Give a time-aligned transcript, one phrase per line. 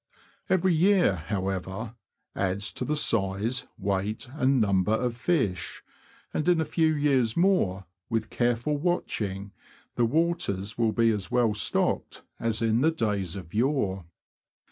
[0.49, 1.93] Every year, however,
[2.35, 5.83] adds to the size, weight, and number of fish,
[6.33, 9.51] and in a few^ years more, with careful watching,
[9.97, 14.05] the waters will be as well stocked as in days of yore.